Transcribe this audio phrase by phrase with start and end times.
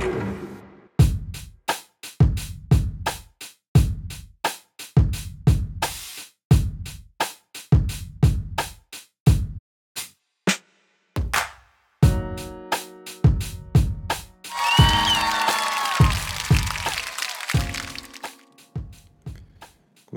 [0.00, 0.06] こ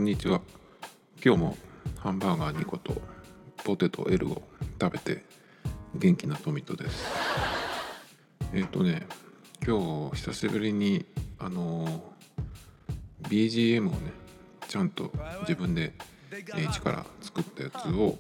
[0.02, 0.40] んにちは。
[1.24, 1.58] 今日も
[1.98, 3.02] ハンバーガー2個と
[3.66, 4.42] ポテト L を
[4.82, 5.26] 食べて
[5.96, 7.06] 元気なトミトです。
[8.54, 9.06] えっ、とね
[9.66, 11.06] 今日久しぶりに
[11.40, 12.04] あの
[13.22, 14.12] BGM をね
[14.68, 15.10] ちゃんと
[15.44, 15.94] 自分で
[16.32, 18.18] えー一から作ったやつを、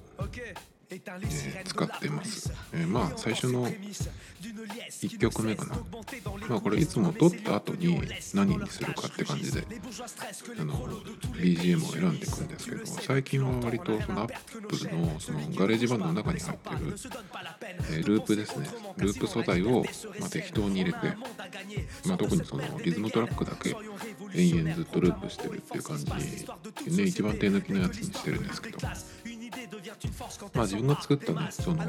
[0.94, 5.78] えー使ってます、えーまあ最初の1曲目かな
[6.50, 8.02] まあこれいつも撮った後に
[8.34, 9.64] 何にするかって感じで
[10.60, 10.74] あの
[11.34, 16.76] BGM を選んでいくんですけど最近は割とそのアップルのそのガレージバンドの中に入ってる、
[17.92, 19.84] えーループですねループ素材を、
[20.20, 21.00] まあ、適当に入れて、
[22.08, 23.76] まあ、特にそのリズムトラックだけ
[24.36, 28.78] 延々ずっとループしてるっていう感じでね一番手抜きのやつにしてるんですけど
[30.54, 31.84] まあ自分が作ったねその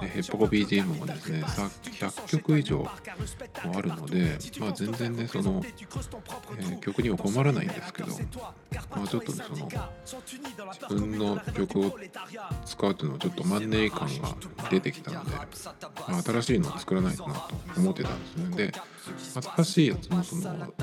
[0.00, 2.90] ヘッポコ BGM もですね100曲以上も
[3.74, 8.08] あるのでまあ全然ねその、えー曲には困らないんですけど
[8.90, 9.44] まあちょっとね
[10.04, 11.98] その自分の曲を
[12.64, 14.36] 使うっていうのはちょっとマンネリ感が
[14.70, 15.30] 出てきたので、
[16.08, 18.56] まあ、新しいのを作らないとなと思ってたんですね。
[18.56, 18.72] で
[19.56, 20.74] 新しいやつもその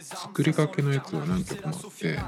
[0.00, 2.18] 作りかけのやつが何曲もあって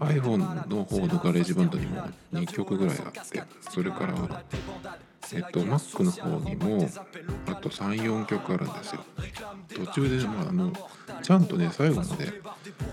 [0.00, 4.14] iPhone の方のガレージバンドにも2曲ぐらいあってそれから
[5.34, 6.88] えっと Mac の方にも
[7.46, 9.04] あと34曲あるんですよ。
[9.74, 10.72] 途中でまああの
[11.22, 12.32] ちゃんとね最後まで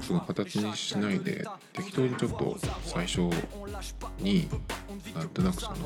[0.02, 3.22] その形にしないで適当にちょっと最初
[4.19, 4.47] に
[5.16, 5.77] なんとなくその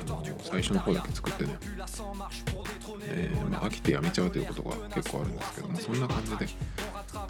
[0.00, 1.56] あの最初の方だけ作ってね、
[3.04, 6.46] えーまあ、飽きてやめちゃうということが結構あるんですけどもそんな感じで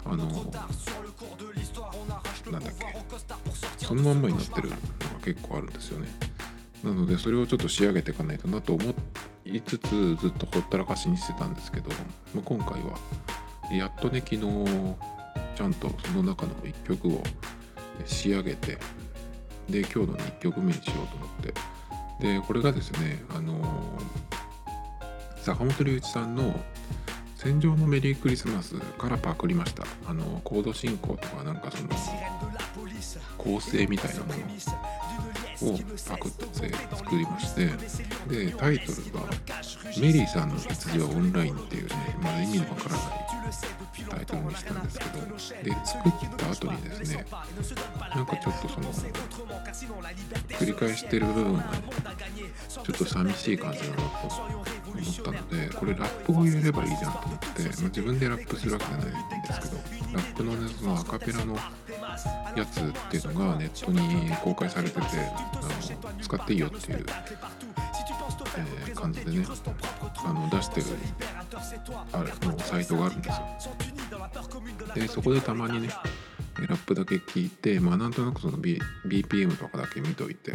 [0.05, 0.25] あの
[2.51, 4.81] なんだっけそのまんまになってるのが
[5.23, 6.07] 結構あるんですよね。
[6.83, 8.93] なのでそれをちょっと仕上げていかないとなと思
[9.45, 11.89] いつつずっとほったらかしにしてたんですけど、
[12.33, 12.97] まあ、今回は
[13.71, 14.41] やっとね昨日
[15.55, 17.23] ちゃんとその中の1曲を
[18.05, 18.77] 仕上げて
[19.69, 21.53] で今日の1曲目にしようと思って。
[22.19, 23.59] でこれがですねあの
[25.37, 26.53] 坂本龍一さんの
[27.43, 29.83] 「戦場のメリークリスマス」からパクりました。
[30.07, 31.89] あのコード進行とかなんかその
[33.37, 37.67] 構成みたいなものをパクって作りまして
[38.27, 39.21] でタイトルが
[39.99, 43.23] 「メリーさんの羊はオンライン」っていうね、まあ、意味のわからない
[44.09, 45.11] タイトルにしたんですけど
[45.63, 47.25] で作った後にですね
[48.15, 48.93] なんかちょっとその
[50.49, 51.63] 繰り返してる部分が
[52.69, 54.07] ちょっと寂しい感じだなと思
[55.01, 59.11] ったのでこれラップを入れればいいじゃんと思って、まあ、自分でラップするわけじゃないん
[59.41, 59.77] ですけど
[60.13, 61.55] ラップのねそのアカペラの
[62.55, 69.45] やつっていうのがネットに公開されててあの使っていいよっていう、えー感じでね
[70.25, 70.87] あの出してる
[72.13, 73.35] あるのサイトがあるんです
[73.67, 74.95] よ。
[74.95, 75.89] でそこでたまにね
[76.67, 80.53] ラップだけ聞いてまあなんとなくその、B、BPM とかだけ見といて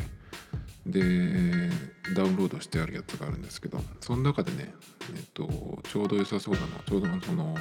[0.87, 1.71] で
[2.15, 4.73] ダウンロードしてあるやつがあるんですけどその中でね、
[5.15, 5.47] えっと、
[5.83, 7.55] ちょうど良さそうなのちょうどその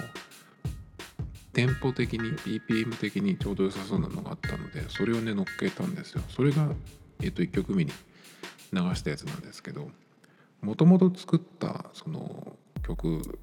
[1.53, 6.21] テンポ的に BPM 的にちょうど良さそうなのがあったのでそれをね乗っけたんですよ。
[6.29, 6.69] それが、
[7.21, 7.91] えっと、1曲目に
[8.71, 9.89] 流したやつなんですけど
[10.61, 13.39] もともと作ったその曲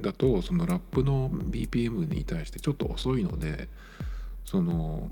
[0.00, 3.68] だとそのラップの BPM に対してちょっと遅いので
[4.44, 5.08] その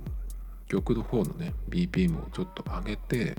[0.67, 3.37] 曲の方のね BPM をちょっと上げて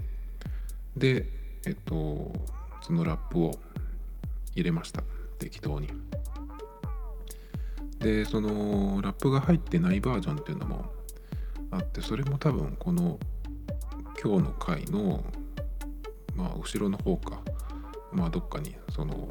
[0.98, 1.28] で
[1.66, 2.32] えっと
[2.82, 3.52] そのラップを
[4.56, 5.04] 入れました。
[5.40, 5.90] 適当に。
[8.00, 10.92] でそのラップが入ってないバージョンっていうのも
[11.72, 13.18] あってそれも多分この
[14.22, 15.24] 今日の回の
[16.36, 17.40] まあ後ろの方か
[18.12, 19.30] まあどっかにその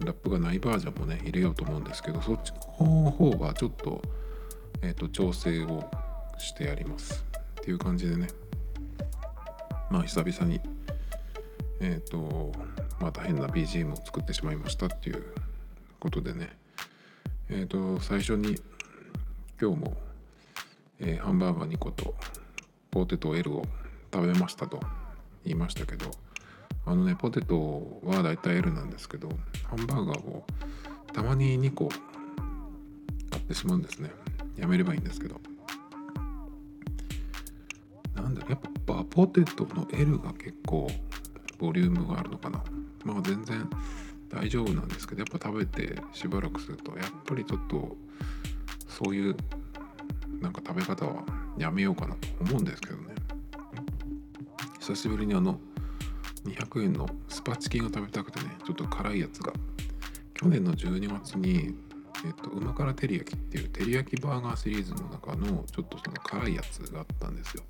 [0.00, 4.00] ラップがないバージョンもね入れようと思うんですけどそっちの方はちょっと,、
[4.82, 5.90] えー、と調整を
[6.38, 7.24] してやります。
[7.60, 8.28] っていう感じでね。
[9.90, 10.60] まあ久々に
[11.82, 12.52] えっ、と
[13.00, 15.24] また変な BGM を作ってしまいましたっていう
[15.98, 16.56] ことでね。
[17.50, 18.56] えっ、と最初に
[19.60, 19.96] 今日も、
[21.00, 22.14] えーハンバーガー2個と
[22.92, 23.64] ポテト L を
[24.14, 24.78] 食べましたと
[25.44, 26.10] 言いましたけど
[26.86, 29.28] あのねポテトはだいたい L なんですけど
[29.64, 30.44] ハンバーガーを
[31.12, 31.88] たまに2個
[33.30, 34.10] 買ってしまうんですね。
[34.56, 35.40] やめればいいんですけど。
[38.14, 40.86] なんだろうやっぱポテトの L が結構
[41.62, 42.64] ボリュームがあるのかな。
[43.04, 43.70] まあ全然
[44.28, 47.96] 大丈夫なんですけどやっぱ食べてしばらくするとやっぱりちょっと
[48.88, 49.36] そういう
[50.40, 51.22] なんか食べ方は
[51.56, 53.14] やめようかなと思うんですけどね。
[54.80, 55.60] 久しぶりにあの
[56.44, 59.52] 200円のスパチキンが食べたくてねちょっと辛いやつが
[60.34, 61.76] 去年の12月に
[62.24, 67.64] えっと、旨辛照り焼きっていう照り焼きバーガーシリーズの中のちょっとその辛いやつがあったんですよ。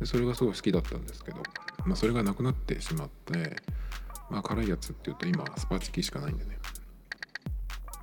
[0.00, 1.38] でそれがすごい好きだったんですけど、
[1.84, 3.56] まあ、それがなくなってしまって
[4.30, 6.58] まあ辛いやつっていうと今スパチキしかないんでね。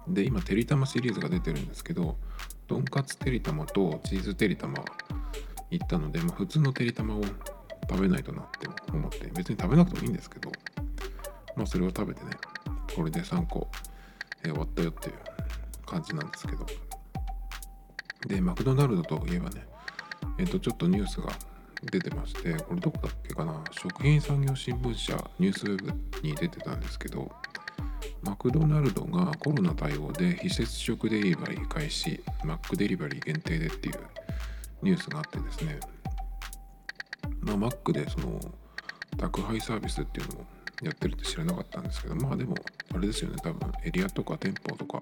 [0.07, 2.17] で今てりたまシリーズが出てるんですけど
[2.67, 4.83] とんかつてりたまとチーズてりたま
[5.69, 7.23] 行ったので、まあ、普通のてりたまを
[7.89, 10.51] 食べないとなって思って別に食べなくてもいいんですけど
[11.55, 12.31] まあそれを食べてね
[12.95, 13.69] これで3個、
[14.43, 15.15] え、終わったよっていう
[15.85, 16.65] 感じなんですけど。
[18.27, 19.65] でマクドナルドといえばね
[20.37, 21.29] えっ、とちょっとニュースが
[21.83, 23.63] 出てましてこれどこだっけかな？
[23.71, 27.31] 食品産業新聞社ニュースウェブに出てたんですけど
[28.21, 33.95] マクドナルドがコロナ対応で非接触デリバリー開始マックデリバリー限定でっていう
[34.83, 35.79] ニュースがあってですね。
[37.39, 38.39] まあマックでその
[39.17, 40.45] 宅配サービスっていうのを
[40.83, 42.55] やってるって知らなかったんですけどまあでも
[42.93, 43.37] あれですよね。
[43.41, 45.01] 多分エリアとか店舗とか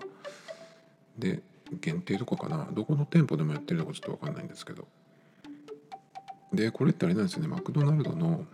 [1.17, 1.41] で
[1.81, 2.69] 限定とかかな？
[2.71, 4.87] どこの店舗でもやってるのかちょっと分かんないんですけど。
[6.53, 7.47] でこれってあれなんですよね。
[7.47, 8.45] マクドナルドの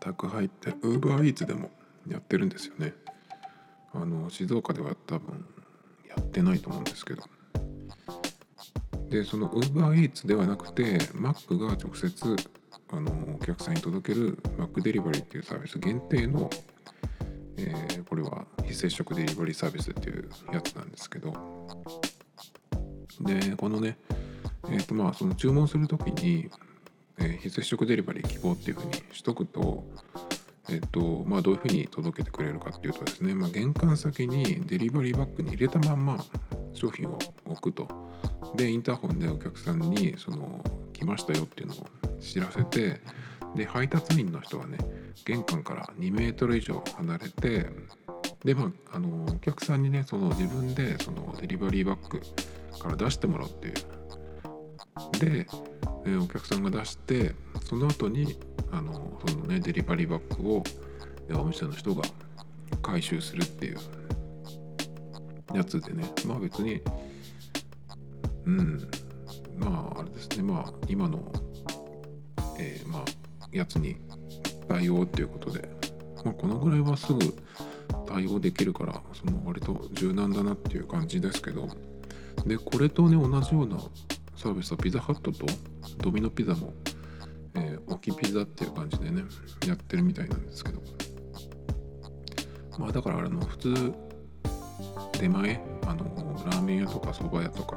[0.00, 1.70] 宅配ってウーバーイーツでも
[2.08, 2.94] やってるんですよね。
[3.92, 5.44] あの静岡では多分
[6.08, 7.22] やってないと思うんですけど。
[9.10, 12.36] でそのウーバーイーツではなくてマックが直接
[12.90, 16.50] あのお客さんに届けるマックデリバリーっていうサービス限定の、
[17.56, 21.32] えー、これは非接触デリバリーサービスっていうやつなんですけど。
[23.20, 23.98] でこのね
[24.70, 26.50] えーとまあ、その注文する時に、
[27.18, 29.84] え、非接触デリバリー希望っていうふうにしとくと,、
[30.68, 36.24] えーとまあ、どういうふうに届けてくれるかっていうとですね、まあ、玄関先にデリバリーバッグに入れたまんま
[36.74, 37.88] 商品を置くと。
[38.54, 41.86] でインターホンでお客さんにその来ましたよっていうのを
[42.20, 43.00] 知らせて
[43.54, 44.78] で配達員の人はね
[45.24, 47.66] 玄関から2メートル以上離れて
[48.44, 52.20] でまああのお客さんにねその自分でそのデリバリーバッグ
[52.78, 53.74] から出してもらうっていう
[55.18, 55.46] で、
[56.04, 57.34] えー、お客さんが出して
[57.64, 58.38] その後に
[58.70, 60.64] あのそのねデリバリーバッグを
[61.34, 62.02] お店の人が
[62.82, 63.78] 回収するっていう
[65.54, 66.04] やつでね。
[66.26, 66.80] まあ別に
[68.46, 68.88] うん。
[69.56, 70.42] まああれですね。
[70.42, 71.20] まあ今の、
[72.58, 73.04] えー、まあ
[73.52, 73.96] やつに
[74.68, 75.68] 対応っていうことで、
[76.24, 77.18] まあ、このぐらいはすぐ
[78.06, 81.68] 対応できるからその割と柔軟だなっていう感じですけど。
[82.46, 83.78] でこれとね同じような
[84.38, 85.44] サービスはピザハットと
[85.98, 86.72] ドミノピザも、
[87.54, 89.24] えー、置きピザっていう感じでね
[89.66, 90.82] やってるみたいなんですけど。
[92.78, 93.92] まあだからあの普通
[95.20, 96.04] 出前あの
[96.46, 97.76] ラーメン屋とか蕎麦屋とか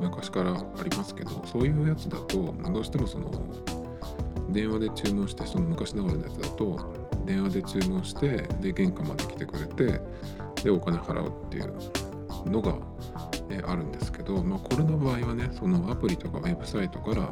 [0.00, 3.30] 昔からありますけどそういうやつだとどうしてもその
[4.50, 6.92] 電話で注文してその昔ながらのやつだと
[7.24, 10.00] 電話で注文してで玄関まで来てくれて
[10.64, 12.74] でお金払うっていうのが
[13.52, 17.30] えあるんですけど、まあ、これの場合はねそのアプリとかウェブサイトから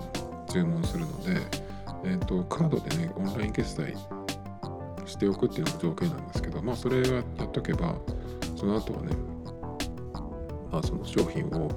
[0.52, 1.40] 注文するので、
[2.05, 3.94] えーと、カードでねオンライン決済
[5.06, 7.95] しておくっていうのが条件なんですけど、まあ、それはやっとけば
[8.56, 9.09] その後はね、
[10.71, 11.71] まあ、その商品を、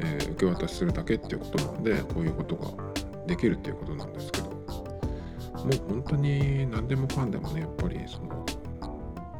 [0.00, 2.94] えー、受け渡しするだけっていうことなのでこういうことが
[3.26, 8.44] できるっていうことなんですけどもう本当に何でもかんでもねやっぱりその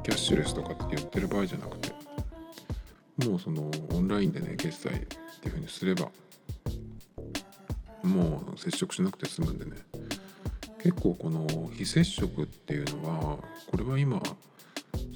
[0.02, 1.83] キャッシュレスとかって言ってる場合じゃなくて
[3.16, 4.98] もうそのオンラインでね決済っ
[5.40, 6.10] ていうふうにすれば
[8.02, 9.72] もう接触しなくて済むんでね。
[10.84, 13.38] 結構この非接触っていうのは
[13.70, 14.20] これは今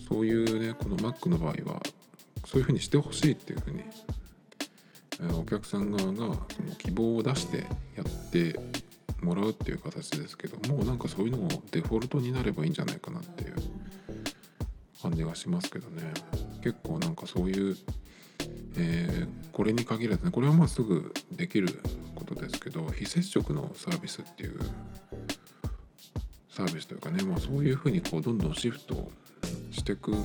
[0.08, 1.82] そういうねこの Mac の場合は
[2.46, 3.84] そういうふうにしてほしいっていうふうに
[5.38, 6.22] お客さん側がそ
[6.62, 8.58] の希望を出してやって
[9.20, 13.56] もらうっていう形ですけどもうなんかそういうのもデフォルトになればいいんじゃないかなっていう
[15.02, 16.12] 感じがしますけどね。
[16.62, 17.76] 結構なんかそういう、
[18.76, 21.80] えー、これに限らずねこれはまあすぐできる
[22.14, 24.58] ことですけど非接触のサービスっていう
[26.50, 29.10] サービスというかね、まあ、そういうふうにこうどんどんシフト
[29.70, 30.18] していくよ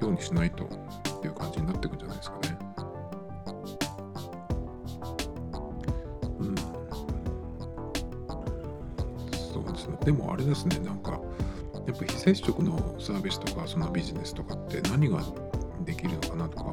[0.00, 2.58] うにしないとっていう感じになっていくんじゃないですかね。
[6.40, 6.54] うん、
[9.52, 11.20] そうですねでもあれですねなんか
[11.86, 15.22] やっぱ非接触のサービスとかそのビジネスとかって何が
[15.84, 16.72] できるのかなとか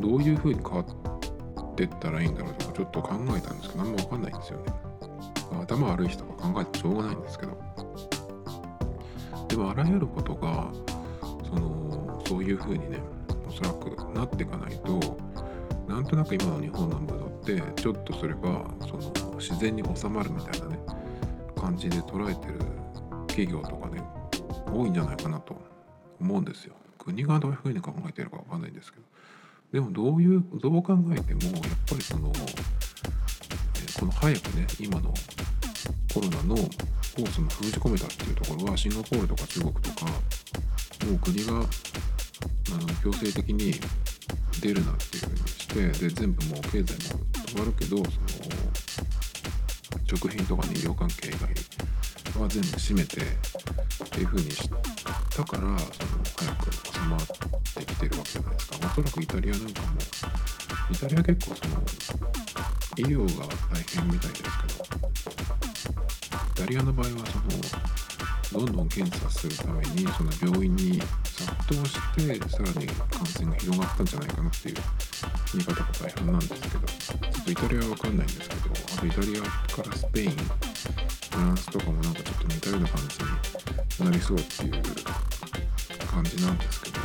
[0.00, 4.88] どういうふうに変わってったらいいんだろうとかちょっと考えたんですけど何も分かんないんですよね。
[5.62, 7.58] 頭悪い人が考えてしょうがないんですけど
[9.48, 10.70] でもあらゆることが
[11.48, 12.98] そのそういう風にね
[13.48, 15.16] おそらくなっていかないと
[15.88, 17.30] なんとなく今の日本のムードっ
[17.74, 18.38] てちょっとそれが
[18.80, 20.78] その自然に収まるみたいなね
[21.56, 22.58] 感じで捉えてる
[23.26, 23.77] 企業と
[24.70, 25.56] 多いんじゃないかなと
[26.20, 26.74] 思うんですよ。
[26.98, 29.04] 国がどういうふうに考えてるかわかんないんですけど
[29.72, 32.32] でもどういうどう考えてもやっぱりその
[33.98, 35.12] この早くね今の
[36.12, 41.66] コロナのコースの封じ込めたっていうところはシンガポールとか中国とかもう国があの
[43.02, 43.74] 強制的に
[44.60, 48.08] 出るなっていうふうにしてで全部もう経済も止まるけどその
[50.06, 53.20] 食品とかね医療関係以外は全部閉めて
[54.18, 58.76] っていうふうにしたからその早く収まってきてるわけじゃないですか。
[58.78, 59.88] おそらくイタリアなんかも
[60.90, 61.76] イタリア結構その
[62.96, 64.82] 医療が大変みたいですけど
[66.34, 67.26] イタリアの場合は
[68.50, 74.76] そのどんどん検査するためにその病院に殺到してさらに感染が広がったんじゃないかなっていう
[75.54, 78.62] 見方が大半なんですけどちょっとイタリアは分かんないんですけど
[78.96, 79.42] あとイタリア
[79.76, 80.36] からスペインフ
[81.38, 83.47] ランスとかもなんかちょっと似たような感じに
[84.04, 84.72] なりそうっていう
[86.06, 86.98] 感じなんですけど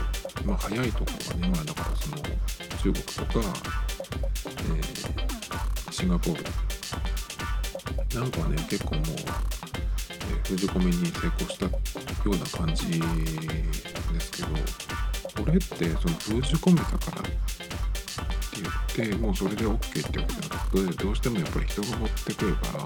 [0.45, 3.53] まあ早いところはねまあだからその中国とか、
[4.45, 6.43] えー、シンガポール
[8.19, 11.71] なんかはね結構もう、えー、封じ込めに成功したよ
[12.25, 14.47] うな感じですけど
[15.43, 17.23] これってその封じ込めたからっ
[18.95, 19.79] て言ってもうそれで OK っ
[20.11, 22.85] てわけじゃなくてどうしてもやっぱり人が持ってくるから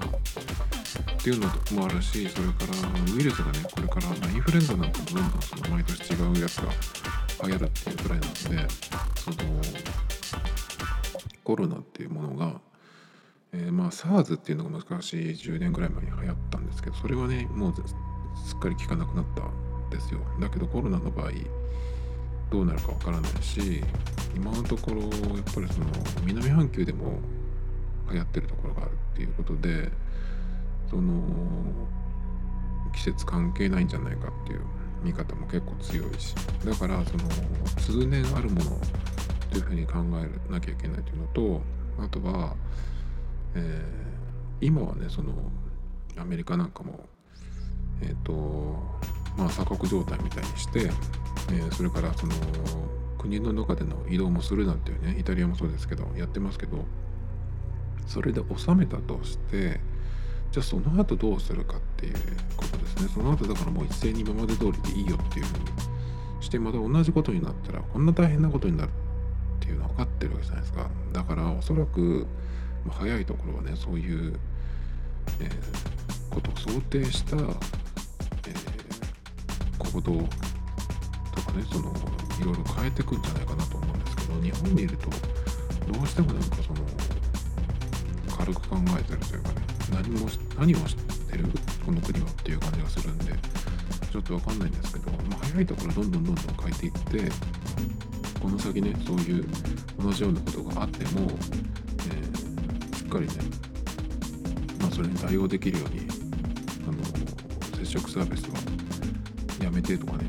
[1.28, 6.72] ていうのもあるしそれからウイルスがねこれから、インフルエンザなんかもどんどんその毎年違うやつが
[7.46, 9.36] 流行るっていうくらいなんでその
[11.44, 12.60] コロナっていうものが、
[13.52, 20.20] えー、まあ SARS っていうのが難しい10年ぐらい前に流行ったんですけどそれはねもうすっかり効かなくなったんですよ。
[20.40, 21.30] だけどコロナの場合
[22.50, 23.82] どうなるかわからないし
[24.34, 25.86] 今のところやっぱりその
[26.24, 27.18] 南半球でも
[28.10, 29.90] 流行ってるところがあるっていうことで
[30.90, 31.22] その
[32.92, 34.60] 季節関係ないんじゃないかっていう
[35.02, 36.34] 見方も結構強いし。
[36.64, 37.28] だからその
[37.76, 38.70] 通年あるもの
[39.50, 41.62] というふうに考えなきゃいけないというのと
[41.98, 42.54] あとは、
[43.54, 45.32] えー、今はねその
[46.16, 47.06] アメリカなんかも
[48.02, 48.32] えっ、ー、と
[49.36, 50.90] まあ鎖国状態みたいにして、
[51.50, 52.34] えー、それからその
[53.18, 56.84] 国の中での移動もするなんていうねイタリアもそうですけどやってますけど
[58.06, 59.80] それで収めたとして
[60.50, 62.14] じゃあその後どうするかっていう
[62.56, 63.08] ことですね。
[63.14, 65.64] その後だからもう一斉に今まで通りでいいよっていうふうに
[66.40, 68.92] してまた同じことになったらこんな大変なことになるっ
[69.60, 70.88] ていうのは分かってるわけじゃないですか。
[71.12, 72.26] だからおそらく
[72.90, 74.34] 早いところはねそういう、
[75.40, 77.54] えー、ことを想定した、えー、
[79.92, 80.12] 行動と
[81.42, 81.92] かねその
[82.40, 85.10] いろいろ変えてくんじゃないかなと思うんですけど日本にいると
[85.92, 86.78] どうしてもなんかその
[88.38, 90.28] 軽く考えてるというかね何も
[90.58, 90.96] 何をし
[91.30, 91.44] てる
[91.84, 93.32] この国はっていう感じがするんで
[94.12, 97.32] ちょっと分かんないんですけど、まあ、早いところどんどんどんどん変えていって
[98.40, 99.46] この先ねそういう
[100.02, 101.28] 同じようなことがあっても、
[102.10, 103.32] えー、しっかりね、
[104.80, 106.08] まあ、それに対応できるように
[106.86, 108.56] あの接触サービスは
[109.62, 110.28] やめてとかね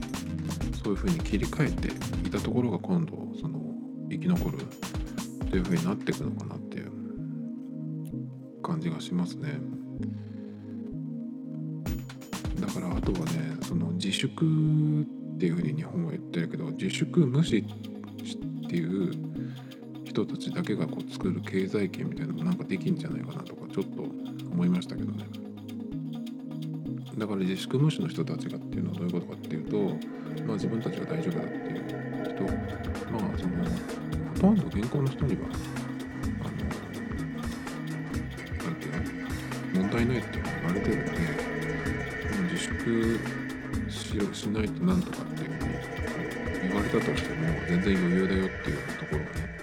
[0.84, 1.88] そういうふうに切り替えて
[2.28, 3.60] いたところが今度その
[4.10, 4.58] 生き残る
[5.50, 6.69] というふうになっていくのかなって
[8.62, 9.60] 感じがしますね。
[12.60, 14.46] だからあとはねその自粛
[15.36, 19.14] っていうふうに日本は言ってるけど自粛無視っていう
[20.06, 24.04] 人たちだけがこう作る経済圏みたいなのもなんかできんじゃないかなとかちょっと
[24.52, 25.26] 思いましたけどね。
[27.18, 29.78] だから自粛無視の人たちがっていうのはどういうことかっていうと、
[30.46, 32.44] まあ、自分たちは大丈夫だっていう人
[33.12, 33.66] まあその
[34.34, 35.50] ほとんど健康の人には
[40.02, 41.12] いないっていうのが言われてるので
[42.52, 43.20] 自粛
[43.90, 45.70] ししないとなんとかっていうふうに
[46.68, 49.60] 言われたとしても全然余裕だよっていうところがね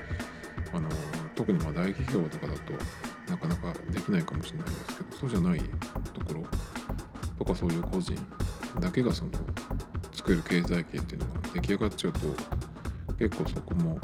[0.74, 0.88] あの
[1.34, 2.72] 特にまあ大企業とかだと
[3.30, 5.60] なかなかできないかもしれないですけどそうじゃない
[6.12, 6.44] ところ
[7.38, 8.14] とかそういう個人
[8.80, 9.30] だけがその
[10.12, 12.20] 作る経済圏っていうのが出来上がっちゃうと
[13.18, 14.00] 結構そこも、ね、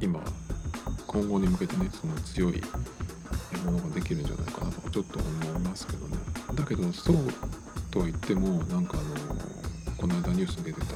[0.00, 0.20] 今
[1.06, 2.62] 今後に向けてねその強い
[3.62, 6.16] ものができるんじゃないかなとちょっと思いますけどね。
[6.54, 7.16] だけどそう
[7.90, 9.36] とは言ってもなんかあの
[9.96, 10.94] この間ニュースに出てた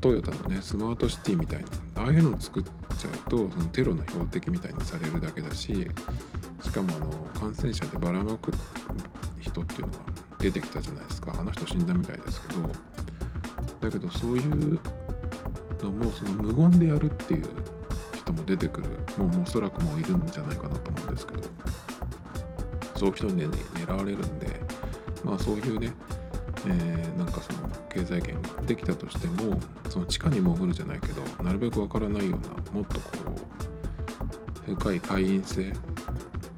[0.00, 1.60] トヨタのねスマートシティみたい
[1.94, 5.88] なああいうのを作っちゃうとそのテロの標的みたいにされるだけだし
[6.62, 7.10] しかもあの
[7.40, 8.52] 感染者でばらまく
[9.40, 9.98] 人っていうのが
[10.38, 11.34] 出てきたじゃないですか。
[11.38, 12.96] あの人死んだみたいですけど。
[13.80, 14.80] だけどそういう
[15.82, 17.46] のもその無言でやるっていう
[18.14, 18.88] 人も出てくる
[19.18, 21.42] もうおそらくもういるんじゃないかなと思うんですけど。
[22.96, 24.48] そういう人に、ね、狙われるんで
[25.24, 25.92] まあそういうね、
[26.66, 33.08] えー、なんかその経済圏ができたとしてもその地下に潜るじゃないけどなるべくわからないようなもっとこ
[34.68, 35.72] う深い会員制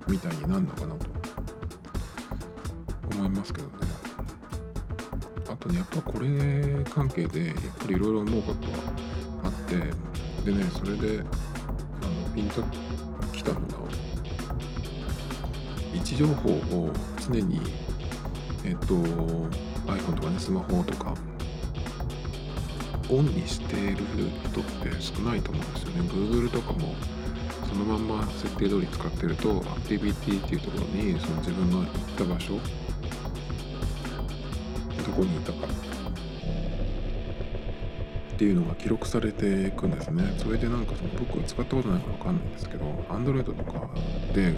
[0.07, 1.07] みたいになるのかなと
[3.14, 3.73] 思いますけどね。
[5.50, 8.78] あとねやっぱこれ関係でやっぱりいろいろ思うことは
[9.45, 9.76] あって
[10.45, 12.62] でねそれであのピンと
[16.08, 16.90] 置情報を
[17.28, 17.60] 常に
[18.64, 18.94] えっと
[19.86, 21.14] iPhone とかねスマホとか
[23.10, 23.96] オンにしている
[24.50, 26.00] 人って少ないと思うんですよね。
[26.10, 26.94] Google とかも
[27.66, 32.60] そのまんま設定通り使ってるとアクティビティっていうところにその自分の行った場所ど
[35.14, 35.70] こにいたかっ
[38.38, 40.34] ていうのが記録されていくんですね。
[40.38, 43.88] それでなんかその僕使ったことないから分かんないんですけど Android とか
[44.34, 44.54] で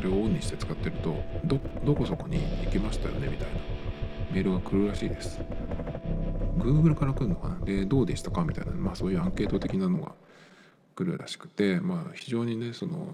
[0.00, 1.14] それをオンにして使ってると
[1.84, 3.60] どこそこに行きましたよねみたいな。
[4.32, 5.38] メールが来るらしいです。
[6.56, 7.58] Google から来るのかな？
[7.66, 8.42] でどうでしたか？
[8.44, 8.72] みたいな。
[8.72, 10.12] まあそういうアンケート的なのが
[10.96, 13.08] 来るらしくてまあ非常にねその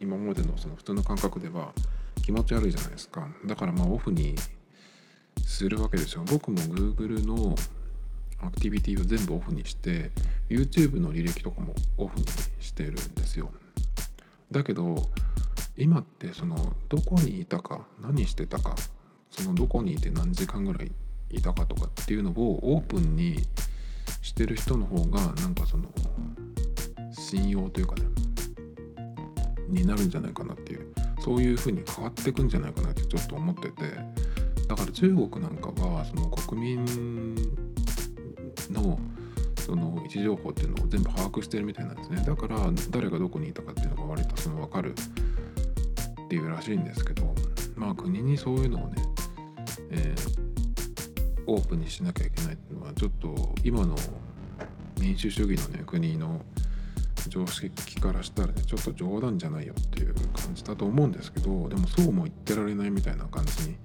[0.00, 1.72] 今までのその普通の感覚では
[2.22, 3.26] 気持ち悪いじゃないですか。
[3.44, 4.36] だからまあオフに
[5.44, 6.22] するわけですよ。
[6.30, 7.56] 僕も Google の
[8.40, 10.12] アクティビティを全部オフにして
[10.48, 12.26] YouTube の履歴とかもオフに
[12.60, 13.50] してるんですよ。
[14.52, 15.08] だけど
[15.78, 18.74] 今ってそのどこにいたか何してたか
[19.30, 20.90] そのどこにいて何時間ぐらい
[21.30, 23.36] いたかとかっていうのをオープンに
[24.22, 25.84] してる人の方がなんかその
[27.12, 28.02] 信用というかね
[29.68, 33.84] になるんじゃないかなっていうそういう風に変わっていくんじゃないかなってちょっと思ってて
[34.66, 37.34] だから中国なんかはその国民
[38.70, 38.98] の
[39.60, 42.22] その位置情報っていうのを全部把握してるみたいなんですね。
[42.24, 42.56] だから
[42.90, 44.94] 誰がどこにいたかっていうのが割とその分かる
[46.28, 47.34] っていうらしいんですけど
[47.74, 49.02] まあ国にそういうのをね、
[49.90, 53.96] えー、オープンにしなきゃいけないっていうのはちょっと今の
[55.00, 56.42] 民主主義のね国の
[57.28, 63.76] 常識からしたらねちょっと冗談じゃないよっていう感じだと思うんですけどでもそうも言ってられないみたいな感じに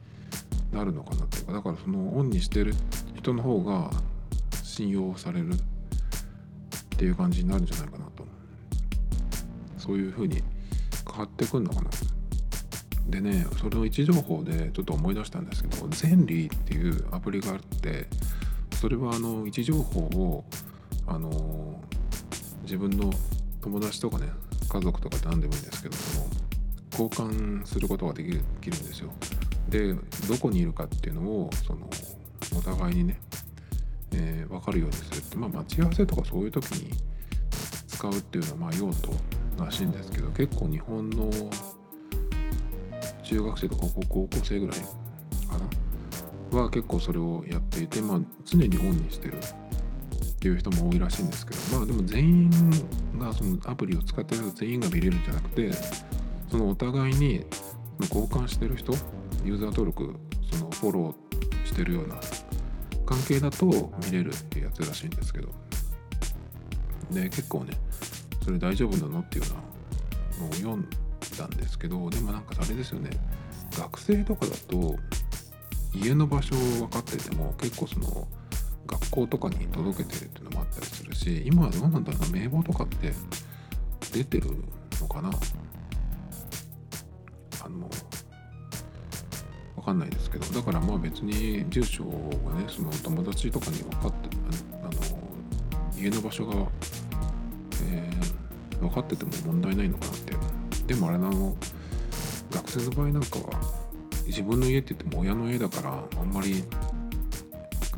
[0.73, 2.75] なるのかなっていうかだからそのオンにしてる
[3.15, 3.89] 人の方が
[4.63, 5.57] 信用されるっ
[6.97, 8.25] ていう感じになるんじゃないかなと
[9.77, 10.43] そういう風に
[11.09, 11.89] 変わってくんのかな。
[13.07, 18.07] でねそれの位置情報でちょっと思い出したんですけどゼンリーっていうアプリがあって
[18.75, 20.45] それはあの位置情報を
[21.07, 21.81] あの
[22.63, 23.11] 自分の
[23.61, 24.27] 友達とかね
[24.69, 26.27] 家族とかって何でもいいんですけども
[26.91, 29.11] 交換することができるできるんですよ。
[29.69, 31.89] でどこにいるかっていうのをその
[32.57, 33.19] お互いにね、
[34.13, 36.91] えー、分かるようにするってまあ待ち合わせとかそういう時に
[37.87, 39.13] 使うっていうのはまあ用途
[39.57, 41.29] らしいんですけど結構日本の
[43.33, 44.85] 中学生とか高校生ぐらいか
[46.51, 46.59] な。
[46.59, 52.49] は結構それをやっていてまあ常にオンにしてるっていう人も多いらしいんですけどまあでも全員
[53.17, 55.71] がそのアプリを使ってる全員が見れるんじゃなくて
[56.51, 57.43] そのお互いに
[58.01, 58.93] 交換してる人
[59.43, 60.15] ユーザー登録
[60.51, 62.19] そのフォローしてるような
[63.07, 65.49] 関係だと見れるっていうやつらしいんですけど。
[67.11, 67.73] で結構ね
[68.43, 69.45] それ大丈夫なのっていう
[70.39, 70.87] のを読ん
[71.37, 73.09] だんですけどでもなんかあれですよね。
[73.77, 74.95] 学生とかだと
[75.95, 78.27] 家の場所を分かってても結構その
[78.85, 83.13] 学校とかに届けてるっていうのもあったりするし今はどうなんだろうな名簿とかって
[84.11, 84.49] 出てる
[84.99, 85.29] のかな。
[87.65, 87.89] あの
[89.77, 92.09] 分かんないですけどだからまあ別に住所が
[92.55, 94.29] ねその友達とかに分かって
[94.81, 94.91] あの
[95.97, 96.55] 家の場所が、
[97.85, 100.33] えー、分かってても問題ないのかなって
[100.87, 101.55] でもあれなの
[102.51, 103.83] 学生の場合なんかは
[104.25, 106.63] 自分の家って言っても親の家だからあんまり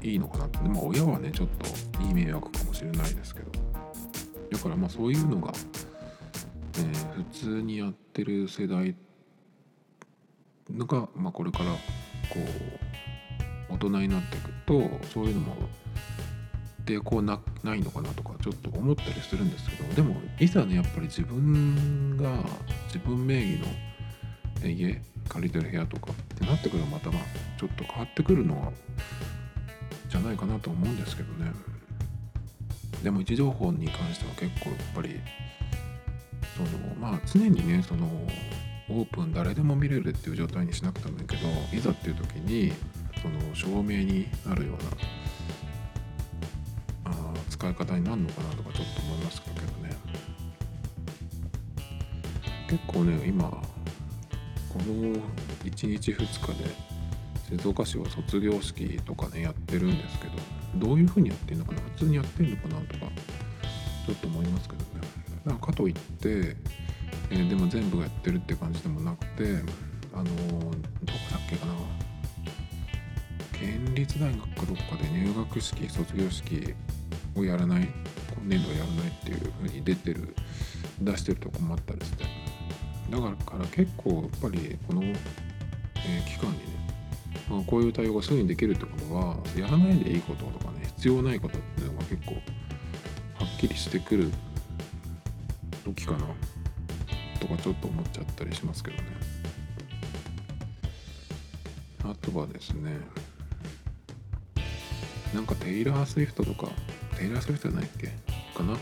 [0.02, 0.60] いいのかなって。
[0.60, 3.52] でも親はねちょっといい迷惑かもしれないですけど。
[4.52, 5.52] だからまあそういうのが、
[6.78, 8.96] えー、普通にやってる世代
[10.70, 12.40] のが、まあ、これからこ
[13.70, 15.56] う大人になっていくとそういうのも
[16.86, 22.44] 抵抗なないのかなとかちょっと思ったりするんですけどでもいざねやっぱり自分が
[22.88, 23.68] 自分名義の
[24.68, 27.24] 家借りてる部屋とかってなってくるとまたまあ
[27.60, 28.72] ちょっと変わってくるのは
[30.10, 31.52] じゃないかなと思うんですけどね。
[33.04, 35.20] でも位置情報に関しては結構やっぱり
[36.56, 38.08] そのまあ常にねその
[38.90, 42.72] オープン誰でも見れるっていう状態にしなくてもいいけどいざっていう時に
[43.22, 44.90] その証明になるような
[47.66, 49.56] 使い方になるのかなとかちょっと思いますけど
[49.88, 49.96] ね。
[52.70, 54.86] 結構ね今この
[55.64, 56.70] 1日2日で
[57.58, 61.82] 静岡市は卒業式とかねやってるんですけどどういうふうにやってるのかな？
[61.82, 63.12] 普通にやってるのかなとか
[64.06, 64.86] ちょっと思いますけどね。
[65.46, 66.56] なんかといって、
[67.30, 69.44] えー、でも全部がやってるって感じでもなくて
[70.14, 70.76] あのー、どこ
[71.32, 71.74] だっけかな？
[73.54, 76.76] 県立大学かどっかで入学式卒業式
[77.36, 80.36] をやらない今年度はやらないっていうふうに出てる
[81.02, 82.26] 出してるとこもあったりして。
[83.10, 86.64] だから結構やっぱりこの、えー、期間にね、
[87.50, 92.40] まあ、こういう対応がすぐにできるってことはやらないでいいこととかね必要ないことっていうのが結構は
[93.46, 94.32] っきりしてくる
[95.84, 96.26] 時かな
[97.40, 99.04] とかちょっと思っちゃったりしますけどね。
[102.04, 102.98] あとはですね
[105.34, 106.72] なんかテイラー・スウィフトとか
[107.18, 108.08] テイラー・スウィフトじゃないっけ
[108.56, 108.78] かな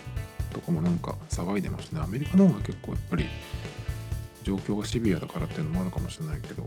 [0.51, 2.03] とかもなんか騒いでましたね。
[2.03, 3.25] アメリカの方が結構やっぱり
[4.43, 6.65] 状況がシビアだからっていうのもあるかもしれないけど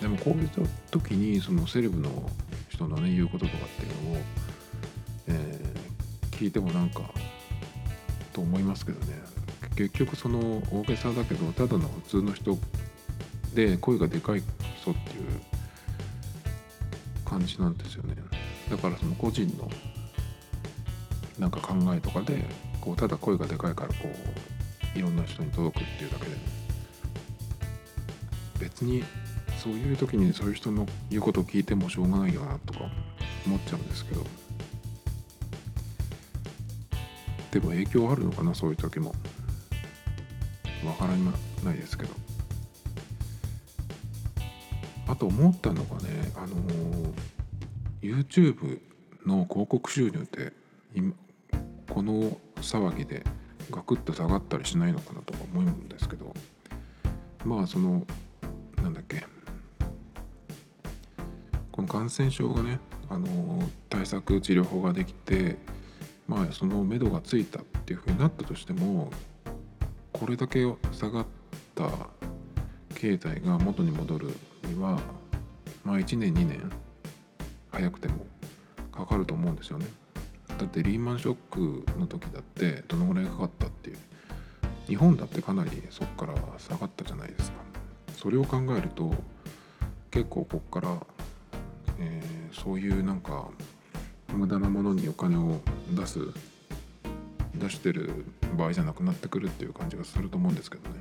[0.00, 0.50] でもこういう
[0.90, 2.30] 時にそのセレブの
[2.68, 4.22] 人のね言うこととかっていうのを、
[5.28, 7.02] えー、聞いてもなんか
[8.32, 9.22] と思いますけどね。
[9.76, 12.56] 結局その大げさだけどただの普通の人
[13.54, 14.42] で声がでかい
[14.80, 15.24] 人っていう
[17.24, 18.14] 感じなんですよね。
[18.70, 19.68] だからその個人の
[21.38, 22.44] なんか考えとかで
[22.80, 23.94] こうただ声がでかいからこ
[24.94, 26.36] ういろんな人に届くっていうだけで。
[28.60, 29.02] 別に
[29.62, 32.80] そういう時にそういう人の言うことを聞いてもしょうがないよなとか
[33.44, 34.24] 思っちゃうんですけど。
[37.50, 39.14] でも影響あるのかなそういう時も。
[40.84, 41.16] わから
[41.64, 42.10] ないですけど。
[45.08, 47.14] あと思ったのがねあのー
[48.04, 48.80] YouTube
[49.24, 50.52] の広告収入って
[51.88, 53.24] この騒ぎで
[53.70, 56.34] ガクッと下がったりしないのかなとか思うんですけど
[57.44, 58.06] まあその
[58.82, 59.24] なんだっけ
[61.72, 62.78] この感染症がね
[63.08, 65.56] あの対策治療法ができて
[66.26, 69.10] まあその目処がついたっていうふうになったとしても
[70.12, 71.26] これだけ下がっ
[71.74, 71.88] た
[72.94, 74.28] 経済が元に戻る
[74.64, 75.00] には
[75.84, 76.70] まあ1年2年
[77.70, 78.26] 早くても
[78.92, 79.86] かかると思うんですよね。
[80.58, 83.98] だってリーマンショックの時だってどのぐらいかかったっていう。
[84.86, 87.58] 日本だってかなりそこから下がったじゃないですか。
[88.16, 89.14] それを考えると
[90.10, 90.98] 結構こっから、
[91.98, 93.48] えー、そういうなんか
[94.32, 96.18] 無駄なものにお金を出す
[97.54, 100.96] 出してる場合じゃなくなってくるっていう感じがすると思うんですけどね。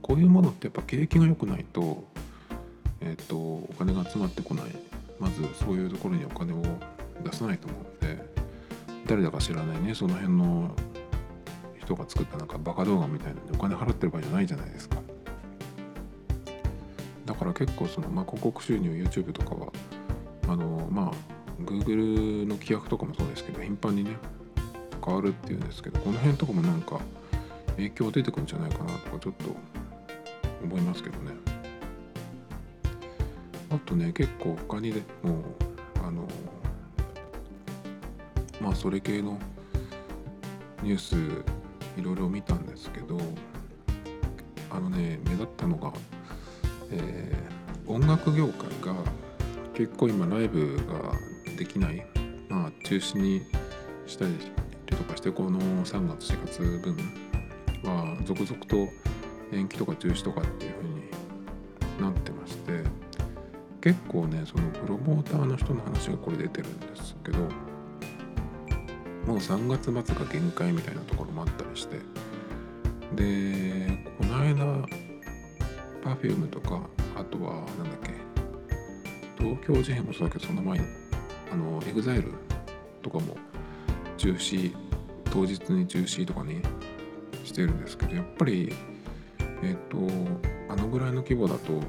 [0.00, 2.04] こういうものってやっぱ景気が良くないと
[3.04, 4.66] えーと、お金が集まってこない。
[5.18, 6.62] まずそういうところにお金を
[7.24, 8.24] 出さないと思うので
[9.06, 10.74] 誰だか知らないねその辺の
[11.80, 14.96] 人が作ったなんかバカ動画みたいなのにお金払ってる場合じゃないじゃないですか
[17.26, 19.72] だから結構その、まあ、広告収入 YouTube とかは
[20.48, 21.12] あのまあ
[21.62, 24.16] Google の規約とかもそうですけど頻繁にね
[25.04, 27.00] 変わるっていうんですけどこの辺とかもなんか
[27.76, 29.56] 影響出てくるんじゃないかなとかちょっと
[30.62, 31.32] 思いますけどね。
[33.70, 35.42] あとね結構他にでも
[36.04, 36.28] あの
[38.62, 39.38] まあそれ系の
[40.82, 41.14] ニュース
[42.00, 43.18] いろいろ見たんですけど
[44.70, 45.92] あのね目立ったのが、
[46.90, 48.94] えー、音楽業界が
[49.74, 51.12] 結構今ライブが
[51.58, 52.06] できない
[52.48, 53.42] まあ中止に
[54.06, 54.32] したり
[54.86, 56.96] とかしてこの3月4月分
[57.82, 58.76] は続々と
[59.52, 61.10] 延期とか中止とかっていう風に
[62.00, 62.84] なってまして
[63.80, 67.71] 結構ねそのプロモーターの人の話がこれ出てるんですけど
[69.26, 71.96] もう3月末が限界みたいなところもあったりして
[73.14, 74.64] でこの間
[76.02, 76.80] Perfume とか
[77.16, 78.12] あとはなんだっけ
[79.38, 80.84] 東京事変もそうだけどその前に
[81.52, 82.32] あの EXILE
[83.02, 83.36] とかも
[84.16, 84.74] 中止
[85.30, 86.62] 当日に中止とかに
[87.44, 88.72] してるんですけどやっぱり
[89.62, 89.98] えっ、と
[90.68, 91.80] あのぐらいの規模だと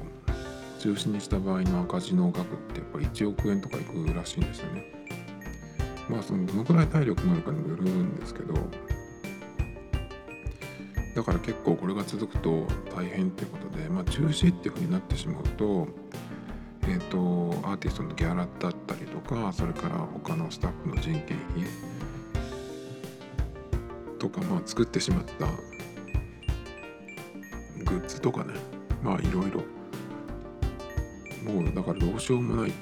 [0.78, 5.03] 中止にした場合の赤字の額ってやっぱ1億円とかいくらしいんですよね。
[6.08, 8.54] まあそのどのくらい体力があるかにもよるんですけど
[11.14, 15.86] だから結構これが続くと大変っていうことで、まあ、中止っていうふうになってしまうと,、
[16.82, 21.64] えーと、アーティストのギャラだったりとかそれから他のスタッフの人件費
[24.18, 25.46] とか、まあ、作ってしまった
[27.84, 28.54] グッズとかね
[29.02, 29.62] まあいろいろ。
[31.44, 32.72] もうだからどうしようもない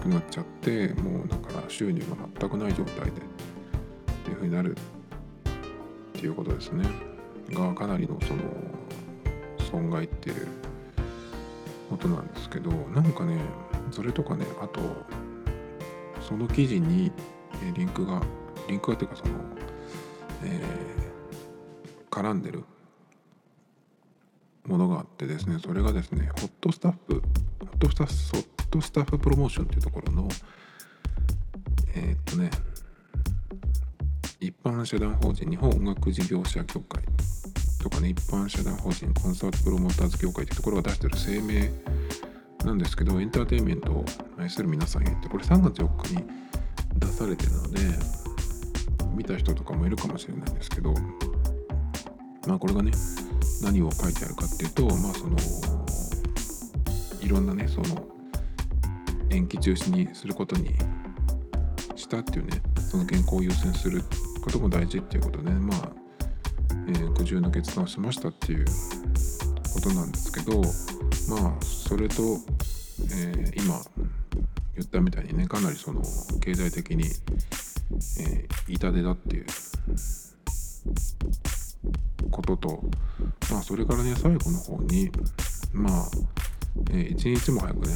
[0.00, 3.14] くなっちゃってもうだから収入が全くない状態でっ
[4.24, 6.84] ていうふうになるっていうことですね。
[7.50, 8.42] がかなりのその
[9.70, 10.46] 損害っていう
[11.88, 13.38] ことなんですけどなんかね
[13.90, 14.80] それとかねあと
[16.20, 17.10] その記事に
[17.74, 18.22] リンクが
[18.68, 19.32] リンクがっていうかその、
[20.44, 22.64] えー、絡んでる
[24.66, 30.28] ものがあってですねそれがですねホットスタッフホットスタッフトスタッフプロモーションっていうところの
[31.94, 32.50] えー、っとね
[34.40, 37.02] 一般社団法人日本音楽事業者協会
[37.82, 41.68] とかね一般社団法人コンサートプロモーターズ協会っていうところが出してる声明
[42.64, 44.04] なんですけどエンターテインメントを
[44.38, 46.24] 愛する皆さんへってこれ3月4日に
[46.98, 47.80] 出されてるので
[49.14, 50.94] 見た人とかもいるかもしれないんですけど
[52.46, 52.92] まあこれがね
[53.62, 55.36] 何を書いてあるかっていうとまあその
[57.20, 58.19] いろんなねその
[59.30, 60.74] 延期中止にすることに
[61.96, 64.02] したっていうねその健康を優先する
[64.42, 65.90] ことも大事っていうことで、まあ、
[66.88, 68.64] えー、苦渋の決断をしましたっていう
[69.74, 70.60] ことなんですけど
[71.28, 72.22] まあそれと、
[73.02, 73.80] えー、今
[74.74, 76.00] 言ったみたいにねかなりその
[76.40, 79.46] 経済的に、えー、痛手だっていう
[82.30, 82.82] ことと
[83.50, 85.10] まあそれからね最後の方に
[85.72, 86.08] まあ、
[86.90, 87.94] えー、一日も早くね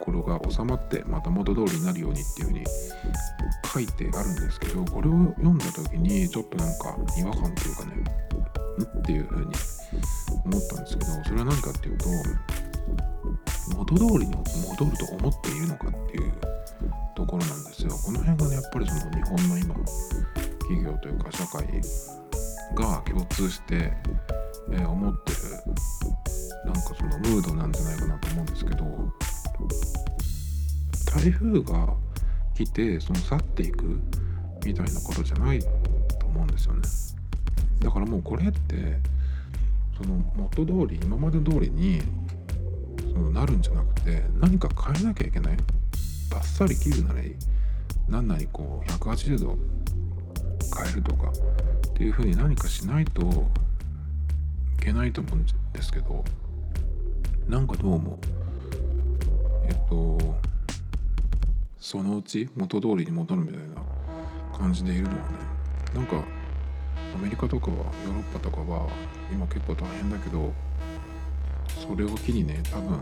[0.00, 2.64] これが収まってまた元通りになるようにっていうふうに
[3.72, 8.04] 書いてあるんですけどこれを読んだ時にちょっとなんか違和感っていうかねん？
[9.00, 9.52] っていうふうに
[10.44, 12.06] 思ったんですけどそれは何かっていうと
[13.76, 16.32] 元通りに戻ると思っているのかっていう
[17.14, 17.90] ところなんですよ。
[17.90, 19.74] この辺がねやっぱりその日本の今
[20.60, 21.66] 企業というか社会
[22.74, 23.92] が共通して、
[24.72, 25.38] えー、思ってる
[26.64, 28.84] なんかそのムードなんじゃないかなと思うんですけど
[31.14, 31.94] 台風が
[32.54, 34.00] 来てその去っていく
[34.64, 35.66] みたいなことじゃないと
[36.26, 36.82] 思うんですよね。
[37.80, 38.98] だからもうこれって
[39.96, 42.02] その元通り今まで通りに
[43.12, 45.56] そのなるんじゃなくて何か変えなきゃいけない。
[46.30, 47.36] バッサリ切るなり
[48.08, 49.58] 何なりこう180度
[50.76, 51.32] 変えるとか
[51.98, 53.24] っていうふうに何かしないとい
[54.78, 56.24] けないと思うんですけど
[57.48, 58.20] なんかどうも
[59.64, 60.16] えっと
[61.80, 63.82] そのうち元通りに戻るみたいな
[64.56, 65.22] 感じでいるのはね
[65.92, 66.22] なんか
[67.16, 68.88] アメリカとかはヨーロッパとかは
[69.32, 70.52] 今結構大変だけど
[71.84, 72.96] それを機にね多分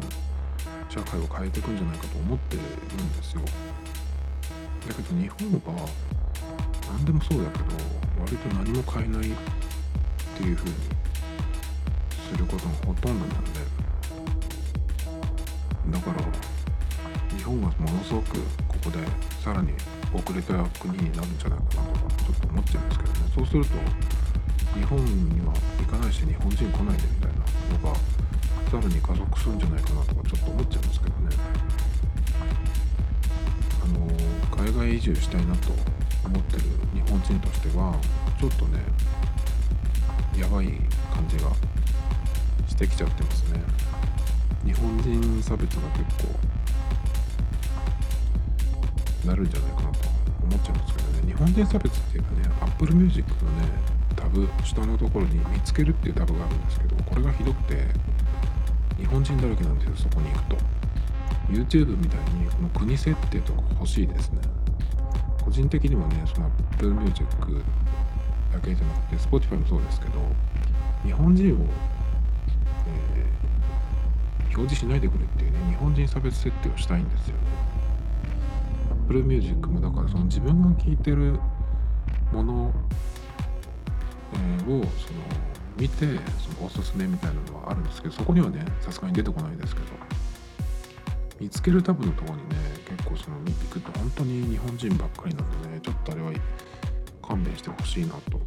[0.89, 3.43] 社会を変えていくんじゃないかと思ってるんですよ。
[4.89, 5.87] だけど日本は
[6.97, 9.25] 何でもそうだけど割と何も変えないっ
[10.37, 10.77] ていう風に
[12.31, 13.61] することがほとんどなんで。
[15.91, 18.99] だから日本はものすごくここで
[19.43, 19.73] さらに
[20.13, 23.19] 遅れた国になるんじゃないかなとかちょっと思っちゃうんですけどね。
[23.35, 23.71] そうすると
[24.75, 27.39] 日本には行かないし日本人来ないでみたいな
[27.89, 27.99] のが
[28.71, 31.37] さらに加速するんじゃないかなとかちょっと思っちゃうんですけどね。
[33.85, 35.71] あの海外移住したいなと
[36.25, 36.63] 思ってる
[37.07, 37.95] 日本人としては
[38.39, 38.81] ちょっとね
[40.39, 40.67] やばい
[41.15, 41.51] 感じが
[42.69, 43.61] してきちゃってますね。
[44.65, 46.35] 日本人差別が結構
[49.29, 50.09] なるんじゃないかなと
[50.43, 51.33] 思っちゃうんですけどね。
[51.33, 53.69] 日本人差別っていうかね Apple Music のね
[54.17, 57.87] タブ下のところに見つけるっていうタブがあるんですけどこれがひどくて
[58.99, 60.57] 日本人だらけなんですよそこに行くと。
[61.49, 64.41] YouTube みたいにこの国設定とか欲しいですね。
[65.47, 67.25] 個人的にはねその Apple Music
[68.53, 70.15] だけじゃなくて Spotify もそうですけど
[71.05, 71.59] 日本人を、
[72.89, 77.37] えー、表示しないでくれっていうね日本人差別設定をしたいんですよ。
[77.37, 77.43] ね
[79.05, 81.39] Apple Music もだからその自分が聴いてる
[82.33, 82.75] もの、
[84.35, 85.21] えー、をその
[85.79, 86.07] 見て
[86.41, 90.26] そのおすすめみたいなのはあるんですけどそこにはねさすがに出てこないですけど。
[91.39, 92.57] 見つけるタブのところにね
[92.89, 96.33] 結構その見ていくと本当に日本人ばっかりなんでねちょっとあれは
[97.23, 98.41] 勘弁してほしいなと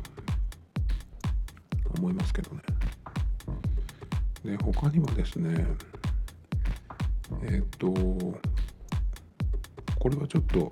[1.98, 2.62] 思いますけどね。
[4.44, 5.66] で他にはですね
[7.44, 7.92] えっ、と
[10.00, 10.72] これはちょっと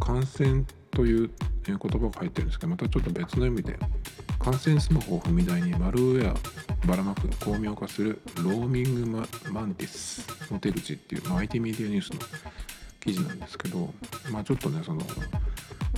[0.00, 1.30] 感染という
[1.66, 3.78] 言葉が入ってるんですけどまたちょっと別の意味で
[4.44, 12.18] 感染スマホを踏み台にマルウェアばらまく巧妙化するローミングマンティスの手口っていう、まあ、IT メディアニュースの
[13.00, 13.88] 記事なんですけど
[14.30, 15.00] まあちょっとねその、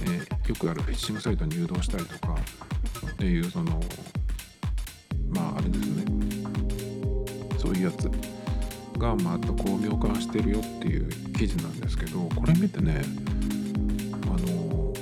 [0.02, 2.36] えー、よくあるフィッシングサイトに誘導したりとか
[3.10, 3.80] っていうその
[5.30, 6.04] まああれですよね
[7.58, 8.08] そういうやつ
[8.96, 13.02] がまた巧妙化してるよっていう記事なんですけどこれ見てね
[14.22, 14.94] あの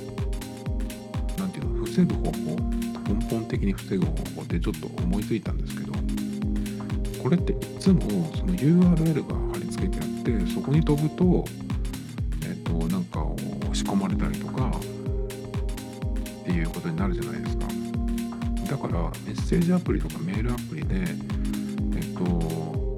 [1.37, 5.93] 何て言うの防ぐ方法根本的に防ぐ方法ってちょっと思いついたんですけど
[7.21, 8.01] これっていつも
[8.35, 11.45] その URL が貼り付けてあってそこに飛ぶと
[12.43, 13.35] えっ、となんかを
[13.73, 14.71] 仕込まれたりとか
[16.41, 17.65] っていうことになるじゃないですか。
[18.69, 20.95] だからメッセージアプリとかメールアプリで
[21.95, 22.95] えっ、と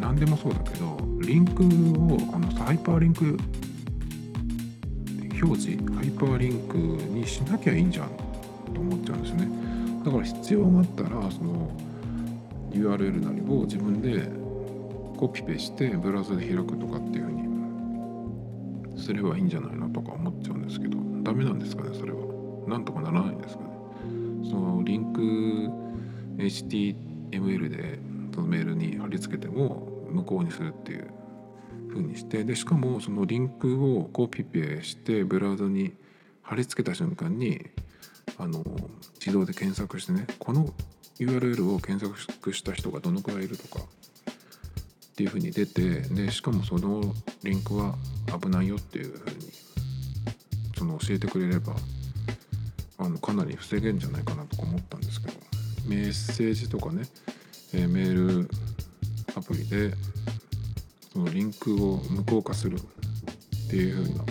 [0.00, 3.36] 何でもそうだけどリンクをこのハイパーリンク
[5.42, 8.27] 表示ハイパーリンクにしなきゃいいんじゃん
[8.78, 9.48] と思っちゃうんですよね。
[10.04, 11.70] だから必要があったらその
[12.70, 14.30] URL なりを自分で
[15.18, 17.32] コピペしてブラウザで開くとかっていうふう
[18.92, 22.18] にすればいいんじゃないのとか思っちゃうんですけどダメなんですかねそれは。
[22.68, 23.70] なんとかならないんですかね。
[24.48, 25.20] そのリンク
[26.38, 27.98] HTML で
[28.34, 31.10] そのメールに貼り付けても無効にするっていう
[31.88, 35.94] 風にしてでしかもそのリンクをコピペしてブラウザに
[36.42, 37.66] 貼り付けた瞬間に
[38.38, 38.64] あの
[39.14, 40.68] 自動で検索してねこの
[41.18, 47.02] URL を検索した人がどのくらいいるとかっていう風に出てでしかもその
[47.42, 47.96] リンクは
[48.40, 49.50] 危ないよっていう風に
[50.76, 51.74] その教えてくれれば
[52.98, 55.34] あのかなり防げんじゃないかなとか思ったんですけど
[55.88, 57.02] メッセージとかね、
[57.72, 58.50] え、メール
[59.34, 59.92] アプリで
[61.12, 64.24] そのリンクを無効化するっていう風な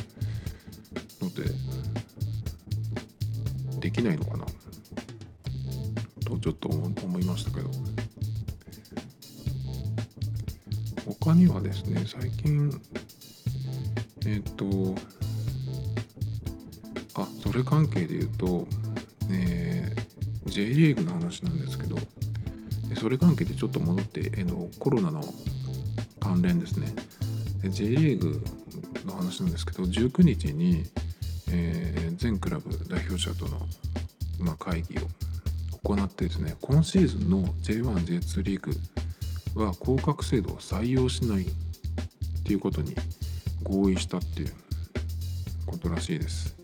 [3.97, 4.45] きないのかな？
[6.25, 7.69] とちょっと思いましたけど。
[11.19, 12.69] 他にはですね最近
[14.25, 14.95] えっ、と
[17.15, 18.67] あそれ関係で言うと、
[19.31, 21.97] えー、J リーグの話なんですけど
[22.95, 25.23] それ関係でちょっと戻って、えー、のコロナの
[26.19, 26.87] 関連ですね。
[27.69, 28.41] J リーグ
[29.05, 30.83] の話なんですけど19日に、
[31.51, 33.59] えー、全クラブ代表者との、
[34.39, 35.01] まあ、会議を
[35.83, 38.61] 行ってですね今シーズンの J1J2 リー
[39.55, 41.45] グは降格制度を採用しないっ
[42.43, 42.95] ていうことに
[43.63, 44.53] 合意したっていう
[45.65, 46.55] ことらしいです。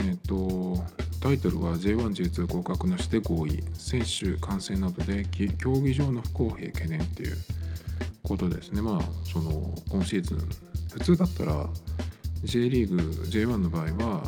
[0.00, 0.82] えっ、ー、と
[1.20, 5.26] タイトルは J1J2 合格なしで合意選手感染などで
[5.58, 7.36] 競技場の不公平懸念っていう
[8.22, 9.00] ことですねまあ
[9.30, 10.38] その今シーズン
[10.92, 11.66] 普通だったら
[12.42, 14.22] J リーグ J1 の場合は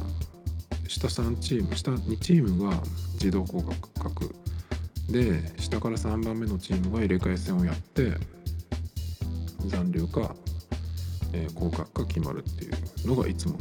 [0.92, 2.76] 下3チーム下2チームが
[3.14, 4.34] 自動降格
[5.08, 8.12] で下から3番目のチームが入れ替え戦をやって
[9.66, 10.34] 残留か、
[11.32, 13.56] えー、降格か決まるっていうのがいつも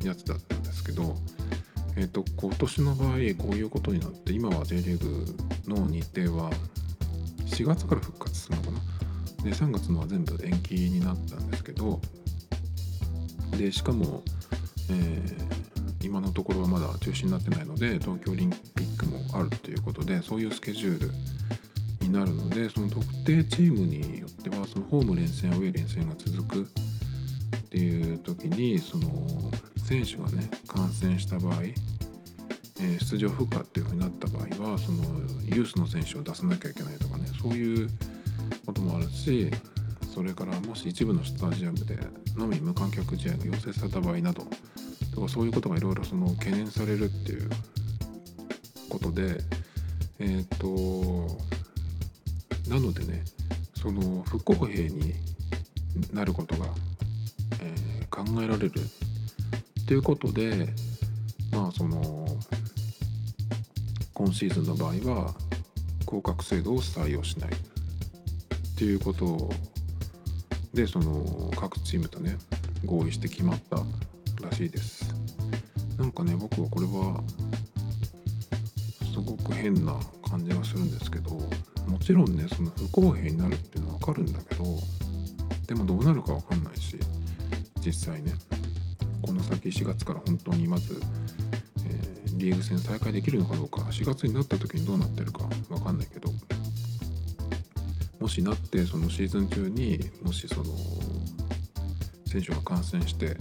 [0.00, 1.14] のやつだったんですけど、
[1.96, 5.26] えーと、今年の場合こういうことになって今は J リーグ
[5.68, 6.50] の日程は
[7.44, 8.80] 4月から復活するのかな？
[9.44, 12.00] で3月のは全部延期になったんですけど
[13.58, 14.22] でしかも、
[14.88, 15.71] えー
[16.02, 21.10] 今のところはまだ中止になってないので東京オリンピックもあるということでそういうスケジュール
[22.00, 29.08] になるのでその特定チームによってはそのホーム連戦アウェー連戦が続くっていう時にその
[29.78, 35.04] 選手がね感染した場合、え、出場不可っていうふうになった場合はその
[35.44, 37.88] ユースの選手を出さなきゃいけないとかねそういう
[38.66, 39.50] こともあるし
[40.14, 41.98] それからもし一部のスタジアムで
[42.36, 44.46] のみ無観客試合が要請された場合など
[45.12, 47.48] とからそういうことがいろいろその懸念されるっていう
[48.88, 49.38] ことで
[50.18, 51.38] えっ、ー、と
[52.68, 53.22] なのでね
[53.74, 55.14] その不公平に
[56.12, 56.66] なることが、
[57.60, 60.68] えー、考えられるっていうことで
[61.52, 62.26] まあその
[64.14, 65.34] 今シーズンの場合は
[66.06, 69.50] 降格制度を採用しないっていうこと
[70.72, 72.36] でその各チームとね
[72.84, 73.78] 合意して決まった
[74.42, 75.14] らしいです。
[75.98, 77.22] なんかね僕はこれは
[79.12, 79.94] すごく変な
[80.28, 81.30] 感じがするんですけど
[81.86, 84.64] もちろんねその不公平になるっていうのは分かるんだけど
[85.66, 86.96] でもどうなるか分かんないし
[87.84, 88.32] 実際ね
[89.20, 91.00] この先4月から本当にまず、
[91.86, 96.30] えー、リーグ戦再開できるのかどうか4月になった時にどうなってるか分かんないけど
[98.18, 100.64] もしなってそのシーズン中にもしその
[102.26, 103.36] 選手が感染して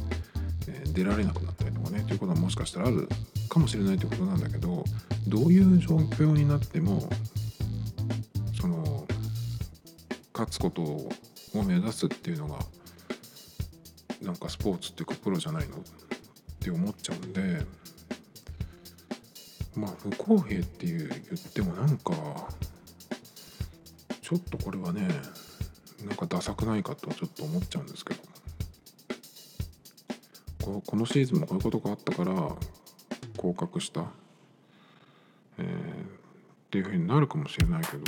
[0.91, 3.07] 出られなくなったりとかねということはもしかしたらある
[3.49, 4.83] かもしれないということなんだけど
[5.27, 7.09] どういう状況になっても
[8.59, 9.07] その
[10.33, 11.09] 勝つことを
[11.53, 12.59] 目指すっていうのが
[14.21, 15.77] なんかスポーツっていうかプロじゃないの？
[15.77, 15.79] っ
[16.59, 17.65] て思っちゃうんで
[19.75, 22.13] まあ不公平っていう言ってもなんか
[24.21, 25.07] ちょっとこれはね
[26.05, 28.30] なんかダサくないかとちょっと思っちゃうんですけど。
[30.85, 32.55] このシーズンもこういうことがあったから
[33.37, 34.05] 降格した、
[35.57, 35.69] えー、っ
[36.69, 38.03] ていうふうになるかもしれないけど、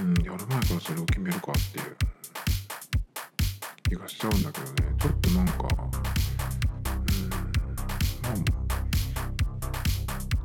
[0.00, 1.96] うん、やる前からそれを決めるかっていう。
[3.88, 4.72] 気がしちゃうんだけどね。
[5.00, 5.60] ちょっとなんか、うん
[8.22, 8.28] ま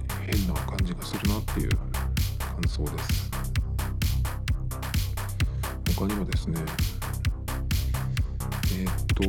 [0.08, 1.70] あ、変な感じがするなっていう。
[2.56, 3.30] 感想です。
[5.98, 6.60] 他にもですね
[8.74, 9.24] えー、っと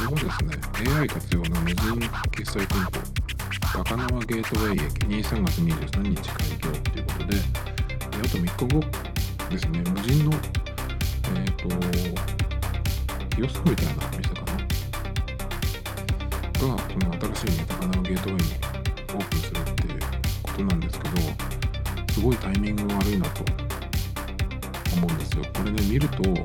[0.00, 0.54] れはですね。
[0.98, 2.90] AI 活用の無人決済店舗
[3.84, 7.36] 高輪ゲートウェイ駅23月23日開業ということで
[8.02, 8.80] あと3日後
[9.50, 11.68] ですね無人のえっ、ー、と
[13.36, 14.56] キオスクみたいな店かな？
[16.66, 18.42] がこの新しい、ね、高輪ゲートウェイに
[19.14, 20.00] オープンするっていう
[20.42, 21.16] ことなんですけど
[22.12, 23.44] すごいタイミング悪いなと
[24.96, 25.44] 思うんですよ。
[25.54, 26.36] これね見るとえっ、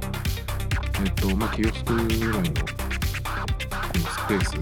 [1.11, 2.01] ー、とまあキオスクぐ
[2.31, 2.82] らいの
[4.23, 4.55] スペース。
[4.55, 4.57] 囲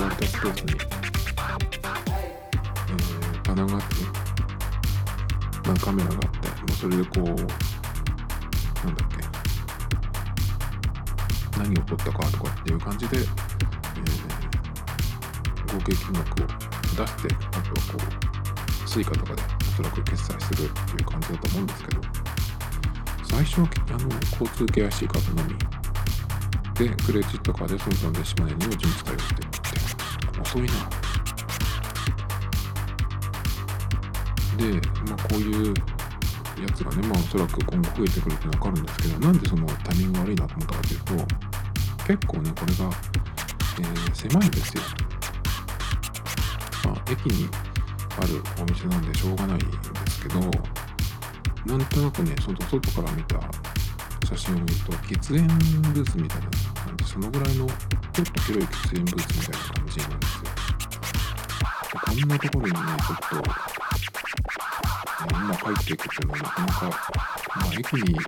[0.00, 3.86] われたスペースに、えー、棚があって。
[5.68, 7.44] まあ、カメラがあって、まあ、それでこうなんだっ
[9.08, 9.18] け。
[11.58, 13.26] 何を撮ったかとかっていう感じで、えー、
[15.72, 18.02] 合計金額を出してあとはこ
[18.84, 22.02] う Suica とかでおそらく決済するっていう感じだと思うんですけど。
[23.22, 25.75] 最初はあの交通系 IC カードのみ。
[26.78, 30.68] でクレジットカードでその他の電子マネーにも順次対応してって遅いな
[34.56, 34.64] で、
[35.08, 35.74] まあ、こういう
[36.60, 41.12] やつがね、まあ、おそらく今後増えてくるって分かるんですけどなんでそのタイミング悪いなと思ったかというと
[42.06, 42.90] 結構ねこれが、
[43.78, 44.82] えー、狭いんですよ、
[46.84, 47.48] まあ、駅に
[48.18, 49.66] あるお店なんでしょうがないんで
[50.10, 53.40] すけどなんとなくねその外から見た
[54.26, 55.46] 写真を見ると喫煙
[55.92, 56.65] ブースみたいな
[57.16, 60.44] そのぐらいのちょっと広い喫煙ブースみたいな感じなんですよ
[62.04, 62.78] こんなところにね。
[63.00, 63.48] ちょっと
[65.32, 66.90] 今入っていくっていうのはなかなか、
[67.56, 68.24] まあ、駅に行っ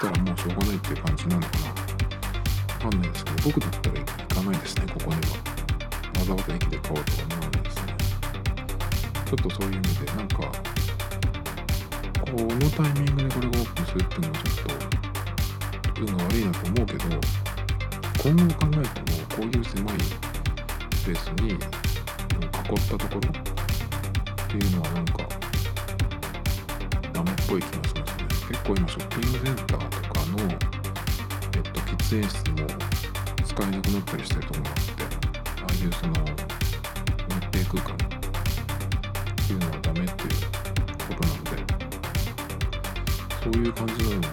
[0.00, 5.20] たらもうしょうがないっていう感じなのかなわかんないですけど僕だったら行かないですねここには
[6.16, 7.92] わざわざ駅で買おうとは思わないですね
[9.26, 10.48] ちょっとそういう意味でなんかこ
[12.32, 14.64] のタイミングでこれがオープンするっていうのはちょっ
[15.94, 17.41] と運が悪いなと思うけど
[18.22, 19.98] 今後考えてもこういう狭い
[20.94, 23.32] スペースに囲ったところっ
[24.46, 25.26] ていうのはなんか
[27.12, 32.58] ダメっぽい気がしますね結構今ショッピングセンターとかの、えっと、喫煙室も
[33.44, 35.02] 使えなくなったりしてるところがあって
[35.62, 36.12] ああいうその
[37.26, 37.98] 密閉空間っ
[39.48, 40.30] ていうのはダメっていう
[41.08, 41.58] ことなので
[43.42, 44.28] そういう感じなので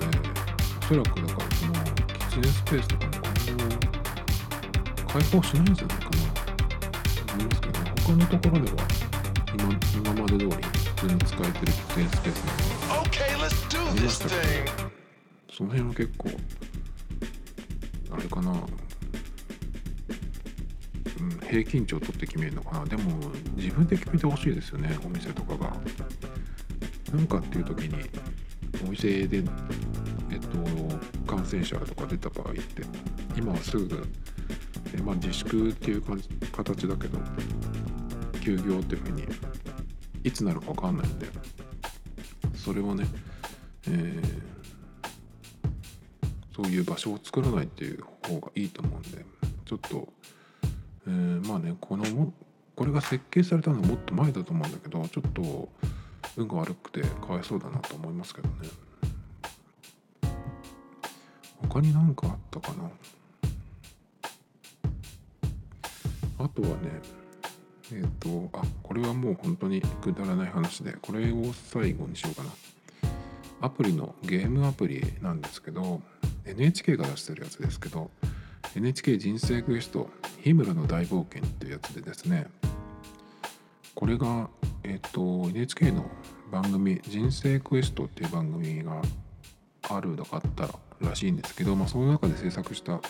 [0.78, 3.09] おそらくだからその喫煙スペースとか
[3.54, 8.78] も今後開放しないんじゃないかなと思いますけど他のところでは
[9.54, 9.64] 今
[9.96, 12.80] 今まで通り普通に使えてる喫煙スペースなので。
[13.94, 14.42] 見ましたけど
[15.52, 16.30] その辺は結構
[18.12, 18.54] あれかな、う
[21.24, 22.86] ん、平均値を取って決めるのかな。
[22.86, 25.76] でも自分で決めてほしいですよねお店とかが。
[27.12, 27.96] 何かっていう時に
[28.86, 29.44] お店で
[30.32, 30.48] えっと
[31.26, 32.84] 感染者とか出た場合って
[33.40, 34.06] 今はすぐ
[34.94, 36.02] えまあ自粛っていう
[36.52, 37.18] 形だけど
[38.42, 39.24] 休業っていうふうに
[40.24, 41.28] いつなるか分かんないんで
[42.54, 43.06] それをね
[43.88, 44.22] えー、
[46.54, 49.26] そういう場所を作らないっていう方がいいと思うんで
[49.66, 50.08] ちょっと、
[51.08, 52.34] えー、まあねこのも
[52.76, 55.70] これが設計されたのはもっと前だと思うんだけどちょっと
[56.36, 58.70] 運が悪くてかわいそうだなと思いますけどね。
[61.62, 62.90] 他に何かあったかな？
[66.40, 66.76] あとはね
[67.92, 72.50] えっ、ー、とあこれはもう本当にくだらない話でこれを最後にしようかな。
[73.62, 76.02] アプリのゲームアプリなんですけど
[76.46, 78.10] NHK が出してるやつですけど
[78.74, 80.10] NHK 人生クエスト
[80.42, 82.48] 日村の大冒険っていうやつでですね
[83.96, 84.50] これが
[84.84, 86.10] えっ、ー、と NHK の
[86.52, 89.02] 番組人生クエストっていう番組が
[89.90, 90.70] あるだかあった
[91.02, 93.02] らしいんですけど、まあ、その中で制作した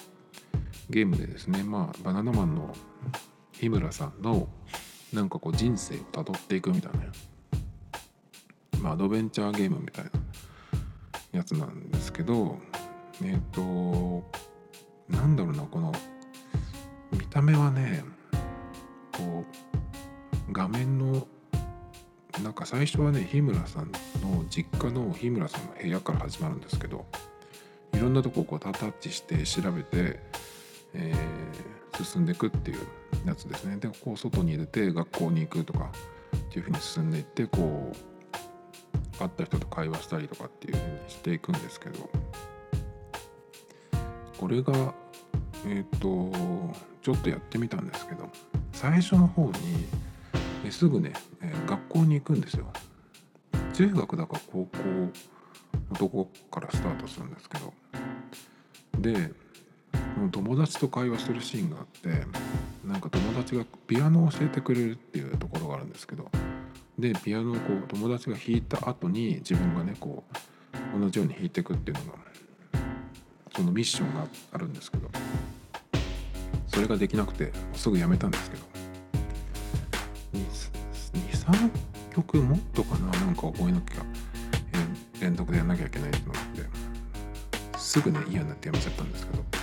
[0.89, 2.75] ゲームでですねまあバナナマンの
[3.51, 4.47] 日村さんの
[5.13, 6.99] なんかこう人生をたどっていくみたいな
[8.81, 10.11] まあ、アドベンチャーゲームみたいな
[11.33, 12.57] やつなんですけど
[13.23, 14.23] えっ、ー、と
[15.09, 15.91] なんだろうなこの
[17.11, 18.03] 見た目はね
[19.11, 19.43] こ
[20.49, 21.27] う画面の
[22.43, 27.05] なんか最初はね日村さんの実家の日村さんの部屋から始まるんですけど
[27.93, 30.19] いろんなとこをこうタッチして調べて、
[30.93, 32.79] えー、進んでいくっていう
[33.25, 33.77] やつですね。
[33.77, 35.91] でこう外に出て学校に行くとか
[36.35, 42.09] っていうふうに進んでいってこう会った人と会話したりとかっていうふうにしていくんですけど。
[44.39, 44.93] これが
[45.65, 46.31] えっ、と
[47.01, 48.29] ちょっとやってみたんですけど
[48.71, 49.51] 最初の方に
[50.63, 52.71] えすぐね、え学校に行くんですよ。
[53.73, 54.77] 中学だか高校
[55.89, 57.73] のとこからスタートするんですけど。
[58.99, 59.33] で
[60.28, 62.26] 友達と会話するシーンがあって
[62.86, 66.30] なんか友達がピアノを教えてくれるっていうところがあるんですけど
[66.97, 70.24] でピアノをこう友達が弾いた後に自分がねこ
[70.95, 72.20] う同じように弾いていくっていうのが
[73.55, 75.09] そのミッションがあるんですけど
[76.67, 78.63] それができなくてすぐやめたんですけど
[80.34, 81.70] 23
[82.15, 84.03] 曲もっとかななんか覚えなきゃ、
[85.20, 86.45] え連続でやんなきゃいけないっていうのがあっ
[87.74, 89.59] てすぐね嫌になってやめちゃったんですけど。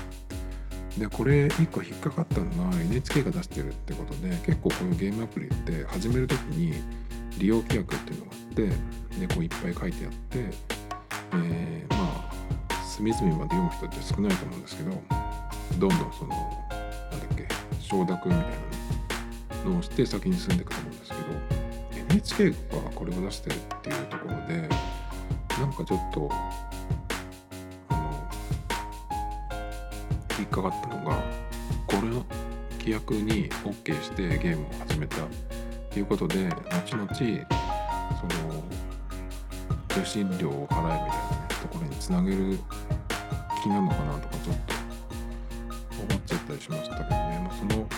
[0.98, 6.72] でこれ1個引っかかったのが NHK が出してるってことで結構こういうゲームアプリって始める時に
[7.38, 10.38] 利用規約っていうのがあってでこういっぱい書いてあって、
[11.32, 12.46] えーまあ
[12.96, 14.90] 隅々まで読む人って少ないと思うんですけど
[15.78, 17.46] どんどんそのなんだっけ
[17.78, 18.44] 承諾みたい
[19.64, 21.16] なのをして先に進んでいくと思うんですけ
[21.98, 22.56] ど NHK が
[22.94, 24.68] これを出してるっていうところで
[25.58, 26.30] なんかちょっと
[30.56, 31.22] かかったのが
[31.86, 32.24] これの
[32.78, 35.16] 規約に OK してゲームを始めた。
[35.16, 35.28] っ
[35.90, 37.46] ていうことで後々その
[39.90, 42.58] 受信料を払えみたいな、ね、ところにつなげる
[43.62, 44.74] 気なのかなとかちょっと
[46.12, 47.88] 思っちゃったりしましたけどね、まあ、その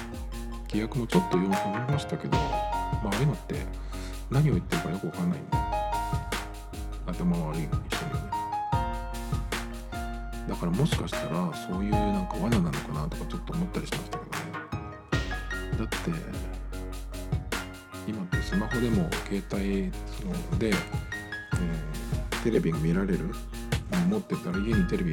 [0.68, 3.56] 規約もちょっと読みましたけど、まあ、ああいうのって
[4.30, 5.56] 何を言ってるかよくわかんないんで。
[7.06, 7.87] 頭悪い人に。
[10.48, 14.38] だからもしかしたらそういうなんか罠なのかなとかちょっと思ったりしましたけどね。
[15.78, 15.96] だって
[18.06, 20.74] 今ってスマホでも携帯そので、えー
[22.44, 23.34] テレビが見られる。
[23.90, 25.12] のを持ってたら家にテレビ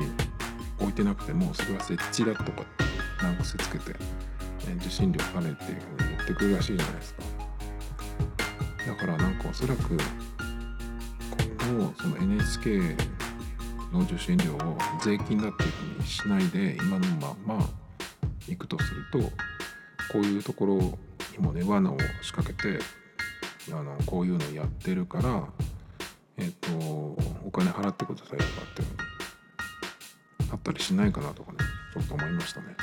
[0.80, 2.84] 置いてなくてもそれは設置だとかって
[3.22, 3.96] 何癖つけて、
[4.68, 7.24] えー受信料払えっていうふうに言ってくるらしいじゃないですか。
[8.88, 9.98] だからなんかおそらく
[11.68, 12.96] 今後その NHK
[13.96, 17.70] の受信料を税金だっていうふうにしないで今のまま
[18.48, 19.20] 行くとすると
[20.12, 22.80] こういうところにもね罠を仕掛けて
[23.72, 25.43] あのこういうのやってるから
[26.38, 28.84] えっ、とお金払ってくださいとかって
[30.52, 31.58] あったりしないかなとかね
[31.93, 32.76] ちょっと思いましたね。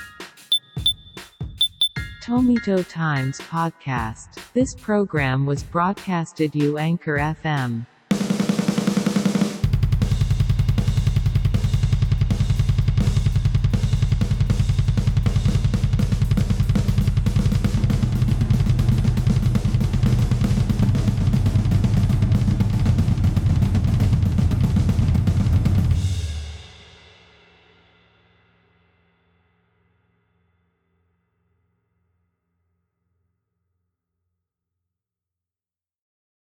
[2.25, 4.39] Tomito Times Podcast.
[4.55, 7.87] This program was broadcasted you Anchor FM.